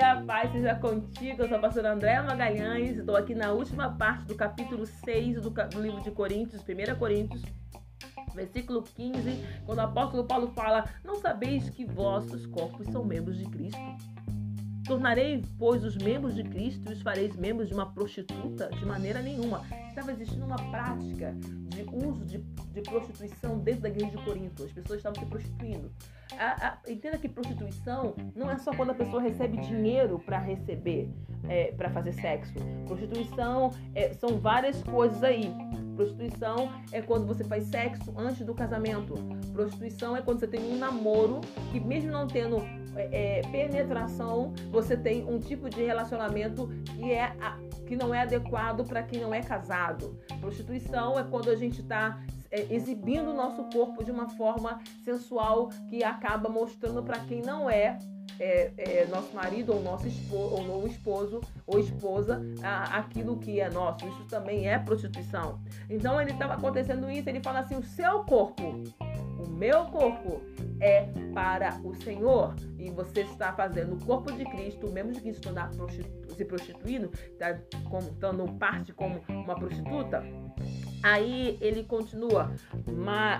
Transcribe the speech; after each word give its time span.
a 0.00 0.22
paz 0.24 0.52
seja 0.52 0.74
contigo. 0.76 1.42
Eu 1.42 1.48
sou 1.48 1.56
a 1.56 1.60
pastora 1.60 1.92
Andréa 1.92 2.22
Magalhães. 2.22 2.96
Estou 2.96 3.16
aqui 3.16 3.34
na 3.34 3.50
última 3.50 3.90
parte 3.90 4.24
do 4.24 4.34
capítulo 4.36 4.86
6 4.86 5.40
do, 5.42 5.50
do 5.50 5.82
livro 5.82 6.00
de 6.00 6.12
Coríntios, 6.12 6.62
1 6.62 6.96
Coríntios, 6.96 7.42
versículo 8.34 8.82
15, 8.82 9.44
quando 9.66 9.78
o 9.78 9.82
apóstolo 9.82 10.24
Paulo 10.24 10.52
fala: 10.54 10.84
Não 11.02 11.16
sabeis 11.16 11.68
que 11.70 11.84
vossos 11.84 12.46
corpos 12.46 12.86
são 12.86 13.04
membros 13.04 13.36
de 13.36 13.46
Cristo? 13.46 13.80
Tornarei, 14.84 15.42
pois, 15.58 15.82
os 15.82 15.96
membros 15.96 16.34
de 16.34 16.44
Cristo 16.44 16.90
e 16.90 16.92
os 16.92 17.00
fareis 17.00 17.34
membros 17.36 17.68
de 17.68 17.74
uma 17.74 17.86
prostituta? 17.86 18.68
De 18.68 18.84
maneira 18.84 19.22
nenhuma. 19.22 19.62
Estava 19.88 20.12
existindo 20.12 20.44
uma 20.44 20.56
prática 20.70 21.34
de 21.40 21.82
uso 21.90 22.24
de, 22.26 22.38
de 22.38 22.82
prostituição 22.82 23.58
dentro 23.58 23.82
da 23.82 23.88
igreja 23.88 24.10
de 24.10 24.24
Corinto. 24.24 24.62
As 24.62 24.72
pessoas 24.72 24.98
estavam 24.98 25.18
se 25.22 25.26
prostituindo. 25.26 25.90
A, 26.38 26.68
a, 26.68 26.78
entenda 26.90 27.16
que 27.16 27.28
prostituição 27.28 28.14
não 28.34 28.50
é 28.50 28.58
só 28.58 28.74
quando 28.74 28.90
a 28.90 28.94
pessoa 28.94 29.22
recebe 29.22 29.56
dinheiro 29.58 30.18
para 30.18 30.38
receber, 30.38 31.08
é, 31.48 31.72
para 31.72 31.88
fazer 31.90 32.12
sexo. 32.12 32.54
Prostituição 32.86 33.70
é, 33.94 34.12
são 34.12 34.38
várias 34.38 34.82
coisas 34.82 35.22
aí. 35.22 35.50
Prostituição 35.96 36.70
é 36.92 37.00
quando 37.00 37.26
você 37.26 37.44
faz 37.44 37.64
sexo 37.64 38.12
antes 38.18 38.44
do 38.44 38.54
casamento. 38.54 39.14
Prostituição 39.52 40.14
é 40.14 40.20
quando 40.20 40.40
você 40.40 40.48
tem 40.48 40.60
um 40.60 40.76
namoro 40.76 41.40
que, 41.72 41.80
mesmo 41.80 42.10
não 42.10 42.26
tendo 42.26 42.58
é, 42.96 43.38
é, 43.38 43.42
penetração, 43.50 44.52
você 44.70 44.96
tem 44.96 45.24
um 45.24 45.38
tipo 45.38 45.68
de 45.68 45.82
relacionamento 45.82 46.68
que, 46.96 47.12
é, 47.12 47.32
que 47.86 47.96
não 47.96 48.14
é 48.14 48.22
adequado 48.22 48.86
para 48.86 49.02
quem 49.02 49.20
não 49.20 49.34
é 49.34 49.40
casado. 49.40 50.18
Prostituição 50.40 51.18
é 51.18 51.24
quando 51.24 51.50
a 51.50 51.56
gente 51.56 51.80
está 51.80 52.20
é, 52.50 52.72
exibindo 52.72 53.30
o 53.30 53.34
nosso 53.34 53.64
corpo 53.64 54.04
de 54.04 54.10
uma 54.10 54.28
forma 54.30 54.78
sensual 55.04 55.70
que 55.88 56.04
acaba 56.04 56.48
mostrando 56.48 57.02
para 57.02 57.18
quem 57.20 57.42
não 57.42 57.68
é 57.68 57.98
é, 58.38 58.72
é, 58.76 59.06
nosso 59.06 59.34
marido 59.34 59.72
ou 59.72 59.82
nosso 59.82 60.08
esposo, 60.08 60.54
ou 60.54 60.64
novo 60.64 60.86
esposo 60.86 61.40
ou 61.66 61.78
esposa 61.78 62.42
a, 62.62 62.98
aquilo 62.98 63.38
que 63.38 63.60
é 63.60 63.70
nosso. 63.70 64.06
Isso 64.06 64.24
também 64.24 64.68
é 64.68 64.78
prostituição. 64.78 65.60
Então 65.88 66.20
ele 66.20 66.32
estava 66.32 66.54
acontecendo 66.54 67.10
isso. 67.10 67.28
Ele 67.28 67.40
fala 67.40 67.60
assim: 67.60 67.76
o 67.76 67.82
seu 67.82 68.24
corpo, 68.24 68.82
o 69.38 69.48
meu 69.48 69.84
corpo 69.86 70.40
é 70.84 71.08
para 71.32 71.80
o 71.82 71.94
Senhor 71.94 72.54
e 72.78 72.90
você 72.90 73.22
está 73.22 73.54
fazendo 73.54 73.94
o 73.94 74.04
corpo 74.04 74.30
de 74.32 74.44
Cristo, 74.44 74.92
mesmo 74.92 75.12
de 75.12 75.20
Cristo 75.22 75.48
está 75.48 75.70
se 76.36 76.44
prostituindo, 76.44 77.10
está 77.32 77.58
contando 77.88 78.46
parte 78.58 78.92
como 78.92 79.22
uma 79.30 79.54
prostituta. 79.54 80.22
Aí 81.04 81.58
ele 81.60 81.84
continua, 81.84 82.50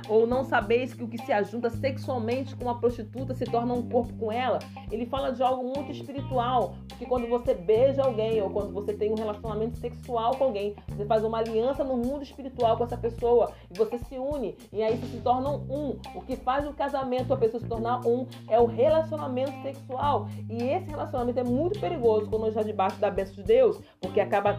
ou 0.07 0.27
não 0.27 0.45
sabeis 0.45 0.93
que 0.93 1.03
o 1.03 1.09
que 1.09 1.17
se 1.17 1.33
ajunta 1.33 1.71
sexualmente 1.71 2.55
com 2.55 2.65
uma 2.65 2.79
prostituta 2.79 3.33
se 3.33 3.47
torna 3.47 3.73
um 3.73 3.89
corpo 3.89 4.13
com 4.19 4.31
ela. 4.31 4.59
Ele 4.93 5.07
fala 5.07 5.31
de 5.31 5.43
algo 5.43 5.65
muito 5.75 5.91
espiritual, 5.91 6.75
porque 6.87 7.07
quando 7.07 7.27
você 7.27 7.55
beija 7.55 8.03
alguém 8.03 8.43
ou 8.43 8.51
quando 8.51 8.71
você 8.71 8.93
tem 8.93 9.11
um 9.11 9.15
relacionamento 9.15 9.79
sexual 9.79 10.37
com 10.37 10.45
alguém, 10.45 10.77
você 10.91 11.07
faz 11.07 11.25
uma 11.25 11.39
aliança 11.39 11.83
no 11.83 11.97
mundo 11.97 12.23
espiritual 12.23 12.77
com 12.77 12.85
essa 12.85 12.99
pessoa 12.99 13.51
e 13.71 13.79
você 13.79 13.97
se 13.97 14.19
une 14.19 14.59
e 14.71 14.83
aí 14.83 14.99
se 14.99 15.23
tornam 15.23 15.65
um. 15.71 15.99
O 16.15 16.21
que 16.21 16.37
faz 16.37 16.67
o 16.67 16.75
casamento 16.75 17.33
a 17.33 17.37
pessoa 17.39 17.63
se 17.63 17.67
tornar 17.67 18.07
um 18.07 18.27
é 18.47 18.61
o 18.61 18.67
relacionamento 18.67 19.63
sexual 19.63 20.29
e 20.51 20.63
esse 20.63 20.91
relacionamento 20.91 21.41
é 21.41 21.45
muito 21.45 21.81
perigoso 21.81 22.29
quando 22.29 22.53
já 22.53 22.63
debaixo 22.63 23.01
da 23.01 23.11
bênção 23.11 23.37
de 23.37 23.43
Deus, 23.43 23.81
porque 24.03 24.21
acaba 24.21 24.59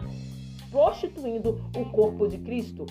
prostituindo 0.70 1.60
o 1.76 1.84
corpo 1.86 2.26
de 2.26 2.38
Cristo. 2.38 2.86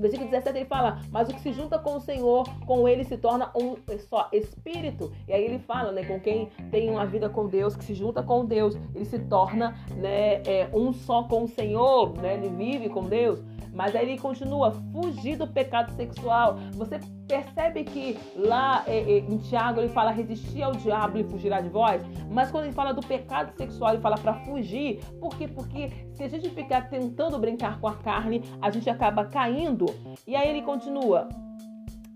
No 0.00 0.02
versículo 0.02 0.30
17 0.30 0.56
ele 0.56 0.64
fala: 0.64 1.02
Mas 1.10 1.28
o 1.28 1.34
que 1.34 1.40
se 1.40 1.52
junta 1.52 1.78
com 1.78 1.96
o 1.96 2.00
Senhor, 2.00 2.48
com 2.66 2.88
ele 2.88 3.04
se 3.04 3.18
torna 3.18 3.50
um 3.54 3.76
só 4.08 4.30
espírito. 4.32 5.12
E 5.28 5.32
aí 5.34 5.44
ele 5.44 5.58
fala, 5.58 5.92
né? 5.92 6.02
Com 6.04 6.18
quem 6.18 6.48
tem 6.70 6.88
uma 6.88 7.04
vida 7.04 7.28
com 7.28 7.46
Deus, 7.46 7.76
que 7.76 7.84
se 7.84 7.94
junta 7.94 8.22
com 8.22 8.46
Deus, 8.46 8.74
ele 8.94 9.04
se 9.04 9.18
torna 9.18 9.76
né, 9.94 10.42
é, 10.46 10.70
um 10.72 10.90
só 10.94 11.24
com 11.24 11.44
o 11.44 11.48
Senhor, 11.48 12.16
né? 12.16 12.34
Ele 12.34 12.48
vive 12.48 12.88
com 12.88 13.04
Deus. 13.04 13.42
Mas 13.72 13.94
aí 13.94 14.10
ele 14.10 14.18
continua, 14.18 14.72
fugir 14.92 15.36
do 15.36 15.46
pecado 15.46 15.90
sexual. 15.92 16.56
Você 16.74 17.00
percebe 17.26 17.84
que 17.84 18.18
lá 18.36 18.82
é, 18.86 18.98
é, 18.98 19.18
em 19.18 19.38
Tiago 19.38 19.80
ele 19.80 19.88
fala 19.88 20.10
resistir 20.10 20.62
ao 20.62 20.72
diabo 20.72 21.18
e 21.18 21.24
fugirá 21.24 21.60
de 21.60 21.68
vós. 21.68 22.02
Mas 22.30 22.50
quando 22.50 22.64
ele 22.64 22.72
fala 22.72 22.92
do 22.92 23.00
pecado 23.00 23.56
sexual, 23.56 23.92
ele 23.92 24.02
fala 24.02 24.16
para 24.16 24.34
fugir. 24.34 25.00
Por 25.20 25.36
quê? 25.36 25.46
Porque 25.46 25.90
se 26.12 26.24
a 26.24 26.28
gente 26.28 26.50
ficar 26.50 26.88
tentando 26.88 27.38
brincar 27.38 27.80
com 27.80 27.86
a 27.86 27.94
carne, 27.94 28.42
a 28.60 28.70
gente 28.70 28.90
acaba 28.90 29.24
caindo. 29.24 29.86
E 30.26 30.34
aí 30.34 30.48
ele 30.48 30.62
continua. 30.62 31.28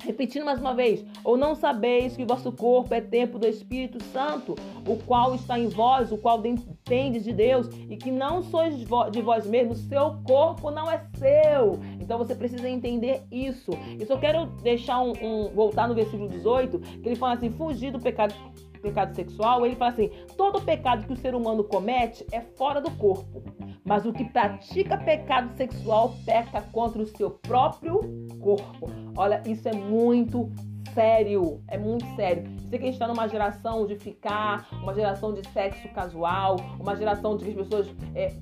Repetindo 0.04 0.44
mais 0.44 0.60
uma 0.60 0.74
vez, 0.74 1.02
ou 1.24 1.36
não 1.36 1.54
sabeis 1.54 2.14
que 2.14 2.26
vosso 2.26 2.52
corpo 2.52 2.92
é 2.92 3.00
templo 3.00 3.38
do 3.38 3.46
Espírito 3.46 4.02
Santo, 4.04 4.54
o 4.86 4.96
qual 5.04 5.34
está 5.34 5.58
em 5.58 5.68
vós, 5.68 6.12
o 6.12 6.18
qual 6.18 6.38
depende 6.38 7.20
de 7.20 7.32
Deus, 7.32 7.68
e 7.88 7.96
que 7.96 8.10
não 8.10 8.42
sois 8.42 8.76
de 8.76 9.22
vós 9.22 9.46
mesmos, 9.46 9.78
seu 9.78 10.16
corpo 10.24 10.70
não 10.70 10.90
é 10.90 11.02
seu. 11.16 11.80
Então 11.98 12.18
você 12.18 12.34
precisa 12.34 12.68
entender 12.68 13.22
isso. 13.32 13.70
Eu 13.98 14.06
só 14.06 14.18
quero 14.18 14.44
deixar 14.62 15.00
um, 15.00 15.12
um 15.22 15.48
voltar 15.54 15.88
no 15.88 15.94
versículo 15.94 16.28
18, 16.28 16.78
que 16.78 17.08
ele 17.08 17.16
fala 17.16 17.34
assim: 17.34 17.50
fugir 17.50 17.90
do 17.90 17.98
pecado 17.98 18.34
pecado 18.82 19.14
sexual, 19.14 19.64
ele 19.64 19.76
fala 19.76 19.92
assim: 19.92 20.10
todo 20.36 20.60
pecado 20.60 21.06
que 21.06 21.12
o 21.14 21.16
ser 21.16 21.34
humano 21.34 21.64
comete 21.64 22.26
é 22.30 22.42
fora 22.42 22.80
do 22.80 22.90
corpo. 22.90 23.42
Mas 23.82 24.04
o 24.04 24.12
que 24.12 24.24
pratica 24.24 24.98
pecado 24.98 25.56
sexual 25.56 26.14
peca 26.26 26.60
contra 26.72 27.02
o 27.02 27.06
seu 27.06 27.30
próprio 27.30 28.00
corpo. 28.40 29.03
Olha, 29.16 29.42
isso 29.46 29.68
é 29.68 29.72
muito 29.72 30.50
sério, 30.94 31.60
é 31.68 31.76
muito 31.76 32.06
sério. 32.14 32.44
Sei 32.68 32.78
que 32.78 32.84
a 32.84 32.86
gente 32.86 32.94
está 32.94 33.08
numa 33.08 33.28
geração 33.28 33.86
de 33.86 33.96
ficar, 33.96 34.68
uma 34.82 34.94
geração 34.94 35.32
de 35.32 35.46
sexo 35.48 35.88
casual, 35.88 36.56
uma 36.80 36.96
geração 36.96 37.36
de 37.36 37.44
que 37.44 37.50
as 37.50 37.56
pessoas 37.56 37.88
é, 38.14 38.32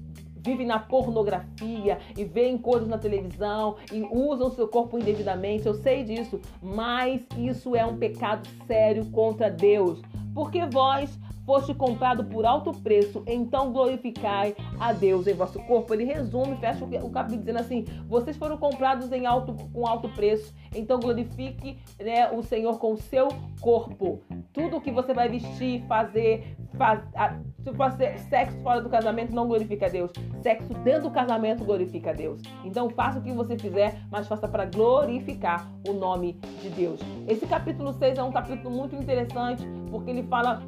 vivem 0.45 0.67
na 0.67 0.79
pornografia 0.79 1.99
e 2.17 2.25
veem 2.25 2.59
coisas 2.59 2.89
na 2.89 2.99
televisão 2.99 3.77
e 3.93 4.03
usam 4.03 4.51
seu 4.51 4.69
corpo 4.69 4.99
indevidamente. 4.99 5.67
Eu 5.67 5.75
sei 5.75 6.05
disso, 6.05 6.41
mas 6.63 7.23
isso 7.39 7.75
é 7.77 7.85
um 7.85 7.97
pecado 7.97 8.47
sério 8.67 9.07
contra 9.07 9.51
Deus. 9.51 10.03
Porque 10.35 10.65
vós 10.67 11.19
foste 11.45 11.75
comprado 11.75 12.25
por 12.25 12.45
alto 12.45 12.73
preço, 12.73 13.23
então 13.27 13.73
glorificai 13.73 14.55
a 14.79 14.93
Deus 14.93 15.27
em 15.27 15.35
vosso 15.35 15.59
corpo. 15.61 15.93
Ele 15.93 16.05
resume, 16.05 16.57
fecha 16.57 16.85
o 16.85 17.11
capítulo 17.11 17.41
dizendo 17.41 17.59
assim: 17.59 17.85
vocês 18.09 18.37
foram 18.37 18.57
comprados 18.57 19.11
em 19.13 19.27
alto, 19.27 19.55
com 19.73 19.87
alto 19.87 20.09
preço, 20.11 20.55
então 20.75 21.01
glorifique 21.01 21.79
né, 22.01 22.31
o 22.31 22.43
Senhor 22.43 22.79
com 22.79 22.93
o 22.93 22.97
seu 22.97 23.29
corpo. 23.61 24.21
Tudo 24.53 24.81
que 24.81 24.91
você 24.91 25.15
vai 25.15 25.29
vestir, 25.29 25.85
fazer, 25.87 26.57
faz, 26.77 27.03
a, 27.15 27.39
se 27.63 27.73
for 27.73 27.91
sexo 28.29 28.59
fora 28.63 28.81
do 28.81 28.89
casamento, 28.89 29.35
não 29.35 29.47
glorifica 29.47 29.87
a 29.87 29.89
Deus. 29.89 30.11
Sexo 30.43 30.73
dentro 30.85 31.05
do 31.05 31.11
casamento 31.11 31.65
glorifica 31.65 32.11
a 32.11 32.13
Deus. 32.13 32.43
Então 32.65 32.91
faça 32.91 33.19
o 33.19 33.23
que 33.23 33.33
você 33.33 33.57
fizer, 33.59 34.01
mas 34.11 34.29
faça 34.29 34.49
para 34.49 34.65
glorificar 34.67 35.71
o 35.89 35.93
nome 35.93 36.35
de 36.61 36.69
Deus. 36.71 37.01
Esse 37.29 37.47
capítulo 37.47 37.93
6 37.93 38.19
é 38.19 38.23
um 38.23 38.33
capítulo 38.33 38.71
muito 38.75 38.95
interessante, 38.97 39.65
porque 39.91 40.11
ele 40.11 40.23
fala 40.25 40.63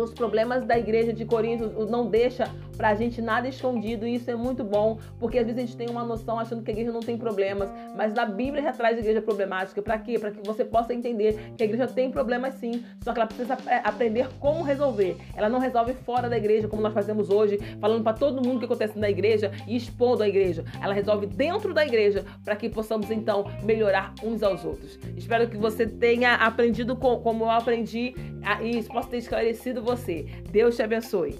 dos 0.00 0.14
problemas 0.14 0.64
da 0.64 0.78
igreja 0.78 1.12
de 1.12 1.24
Corinto, 1.26 1.86
não 1.86 2.08
deixa 2.08 2.44
pra 2.80 2.94
gente 2.94 3.20
nada 3.20 3.46
escondido 3.46 4.06
e 4.06 4.14
isso 4.14 4.30
é 4.30 4.34
muito 4.34 4.64
bom, 4.64 4.98
porque 5.18 5.38
às 5.38 5.44
vezes 5.44 5.62
a 5.62 5.66
gente 5.66 5.76
tem 5.76 5.90
uma 5.90 6.02
noção 6.02 6.40
achando 6.40 6.62
que 6.62 6.70
a 6.70 6.72
igreja 6.72 6.90
não 6.90 7.00
tem 7.00 7.18
problemas, 7.18 7.70
mas 7.94 8.14
na 8.14 8.24
Bíblia 8.24 8.62
já 8.62 8.72
traz 8.72 8.98
igreja 8.98 9.20
problemática. 9.20 9.82
Para 9.82 9.98
quê? 9.98 10.18
Para 10.18 10.30
que 10.30 10.40
você 10.46 10.64
possa 10.64 10.94
entender 10.94 11.52
que 11.58 11.62
a 11.62 11.66
igreja 11.66 11.86
tem 11.86 12.10
problemas 12.10 12.54
sim, 12.54 12.82
só 13.04 13.12
que 13.12 13.18
ela 13.18 13.26
precisa 13.26 13.58
aprender 13.84 14.30
como 14.40 14.62
resolver. 14.62 15.14
Ela 15.36 15.50
não 15.50 15.58
resolve 15.58 15.92
fora 15.92 16.26
da 16.26 16.38
igreja, 16.38 16.68
como 16.68 16.80
nós 16.80 16.94
fazemos 16.94 17.28
hoje, 17.28 17.58
falando 17.78 18.02
para 18.02 18.16
todo 18.16 18.42
mundo 18.42 18.56
o 18.56 18.58
que 18.60 18.64
acontece 18.64 18.98
na 18.98 19.10
igreja 19.10 19.52
e 19.68 19.76
expondo 19.76 20.22
a 20.22 20.28
igreja. 20.28 20.64
Ela 20.82 20.94
resolve 20.94 21.26
dentro 21.26 21.74
da 21.74 21.84
igreja 21.84 22.24
para 22.42 22.56
que 22.56 22.70
possamos 22.70 23.10
então 23.10 23.44
melhorar 23.62 24.14
uns 24.24 24.42
aos 24.42 24.64
outros. 24.64 24.98
Espero 25.18 25.46
que 25.50 25.58
você 25.58 25.86
tenha 25.86 26.36
aprendido 26.36 26.96
como 26.96 27.44
eu 27.44 27.50
aprendi 27.50 28.14
e 28.62 28.78
isso 28.78 28.88
possa 28.88 29.10
ter 29.10 29.18
esclarecido 29.18 29.82
você. 29.82 30.24
Deus 30.50 30.76
te 30.76 30.82
abençoe. 30.82 31.38